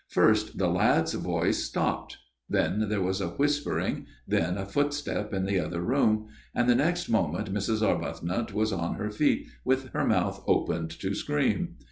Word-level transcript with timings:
"First 0.21 0.57
the 0.57 0.67
lad's 0.67 1.13
voice 1.13 1.63
stopped, 1.63 2.17
then 2.49 2.89
there 2.89 3.03
was 3.03 3.21
a 3.21 3.27
whispering, 3.35 4.07
then 4.27 4.57
a 4.57 4.65
footstep 4.65 5.31
in 5.31 5.45
the 5.45 5.59
other 5.59 5.79
room, 5.79 6.25
and 6.55 6.67
the 6.67 6.73
next 6.73 7.07
moment 7.07 7.53
Mrs. 7.53 7.83
Arbuthnot 7.87 8.51
was 8.51 8.73
on 8.73 8.95
her 8.95 9.11
feet, 9.11 9.45
with 9.63 9.89
her 9.89 10.03
mouth 10.07 10.43
opened 10.47 10.89
to 11.01 11.13
scream. 11.13 11.75